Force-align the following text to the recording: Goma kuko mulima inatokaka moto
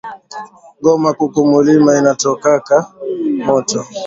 Goma 0.83 1.09
kuko 1.19 1.37
mulima 1.51 1.91
inatokaka 1.99 2.75
moto 3.45 3.79